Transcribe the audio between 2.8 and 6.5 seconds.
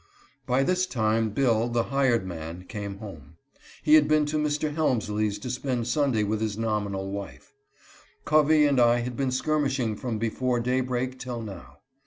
home. He had been to Mr. Helmsley's to spend Sunday with